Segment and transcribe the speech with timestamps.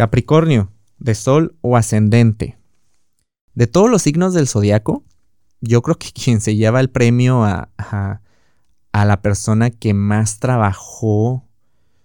[0.00, 2.56] Capricornio, de Sol o ascendente.
[3.54, 5.04] De todos los signos del zodiaco,
[5.60, 8.22] yo creo que quien se lleva el premio a, a,
[8.92, 11.44] a la persona que más trabajó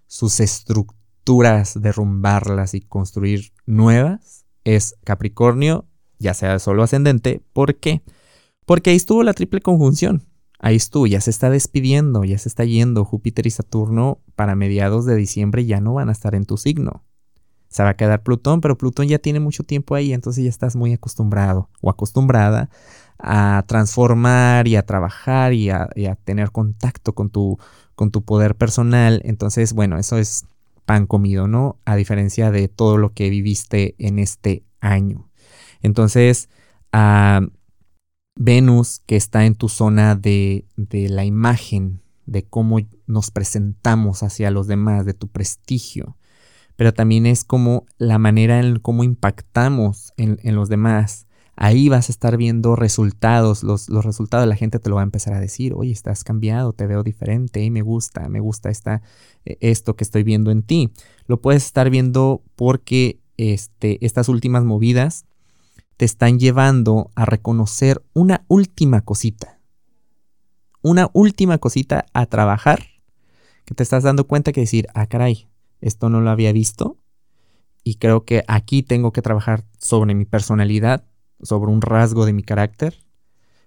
[0.08, 5.86] sus estructuras, derrumbarlas y construir nuevas, es Capricornio,
[6.20, 7.44] ya sea de Sol o ascendente.
[7.54, 8.02] ¿Por qué?
[8.66, 10.22] Porque ahí estuvo la triple conjunción.
[10.60, 13.06] Ahí estuvo, ya se está despidiendo, ya se está yendo.
[13.06, 17.06] Júpiter y Saturno para mediados de diciembre ya no van a estar en tu signo.
[17.76, 20.78] Se va a quedar Plutón, pero Plutón ya tiene mucho tiempo ahí, entonces ya estás
[20.78, 22.70] muy acostumbrado o acostumbrada
[23.20, 25.90] a transformar y a trabajar y a,
[26.24, 27.60] tener contacto con tu,
[27.94, 29.20] con tu poder personal.
[29.26, 30.46] Entonces, bueno, eso es
[30.86, 31.78] pan comido, ¿no?
[31.84, 35.30] A diferencia de todo lo que viviste en este año.
[35.82, 36.48] Entonces,
[38.38, 44.50] Venus, que está en tu zona de, de la imagen, de cómo nos presentamos hacia
[44.50, 46.16] los demás, de tu prestigio,
[46.76, 51.28] pero también es como la manera en cómo impactamos en, los demás.
[51.56, 55.06] Ahí vas a estar viendo resultados, los, los, resultados la gente te lo va a
[55.06, 59.02] empezar a decir, oye, estás cambiado, te veo diferente, y me gusta, me gusta esta,
[59.46, 60.92] e, esto que estoy viendo en ti.
[61.28, 65.26] Lo puedes estar viendo porque este, estas últimas movidas
[65.98, 69.60] te están llevando a reconocer una última cosita.
[70.82, 72.84] Una última cosita a trabajar
[73.64, 75.48] que te estás dando cuenta que decir, ah, caray,
[75.86, 76.98] esto no lo había visto
[77.84, 81.06] y creo que aquí tengo que trabajar sobre mi personalidad,
[81.42, 82.96] sobre un rasgo de mi carácter,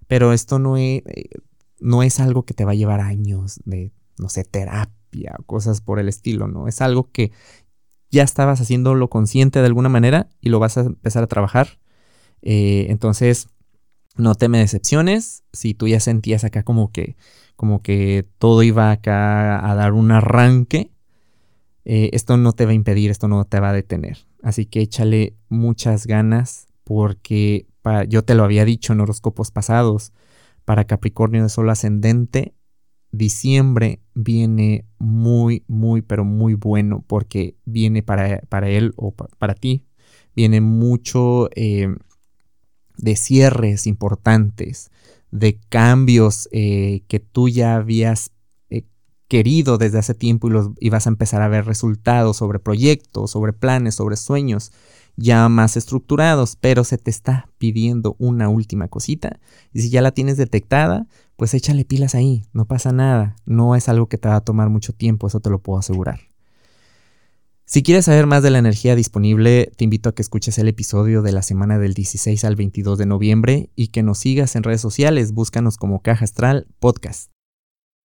[0.07, 1.03] pero esto no es,
[1.79, 5.81] no es algo que te va a llevar años de, no sé, terapia o cosas
[5.81, 6.69] por el estilo, ¿no?
[6.69, 7.33] Es algo que
[8.11, 11.79] ya estabas haciéndolo consciente de alguna manera y lo vas a empezar a trabajar
[12.43, 13.49] eh, entonces,
[14.17, 15.45] no te me decepciones.
[15.53, 17.17] Si tú ya sentías acá como que,
[17.57, 20.93] como que todo iba acá a dar un arranque,
[21.89, 24.19] eh, esto no te va a impedir, esto no te va a detener.
[24.43, 27.67] Así que échale muchas ganas porque
[28.09, 30.13] yo te lo había dicho en horóscopos pasados,
[30.65, 32.55] para Capricornio de Sol ascendente,
[33.11, 39.87] diciembre viene muy, muy, pero muy bueno porque viene para, para él o para ti,
[40.37, 41.49] viene mucho...
[41.57, 41.89] Eh,
[42.99, 44.91] de cierres importantes,
[45.31, 48.33] de cambios eh, que tú ya habías
[49.29, 53.53] querido desde hace tiempo y los ibas a empezar a ver resultados sobre proyectos, sobre
[53.53, 54.73] planes, sobre sueños
[55.19, 59.41] ya más estructurados, pero se te está pidiendo una última cosita
[59.73, 61.07] y si ya la tienes detectada,
[61.37, 64.71] pues échale pilas ahí, no pasa nada, no es algo que te va a tomar
[64.71, 66.21] mucho tiempo, eso te lo puedo asegurar.
[67.65, 71.21] Si quieres saber más de la energía disponible, te invito a que escuches el episodio
[71.21, 74.81] de la semana del 16 al 22 de noviembre y que nos sigas en redes
[74.81, 77.38] sociales, búscanos como Caja Astral Podcast.